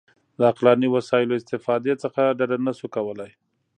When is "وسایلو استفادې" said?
0.95-1.93